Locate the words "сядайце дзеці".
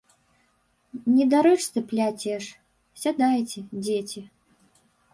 3.05-4.29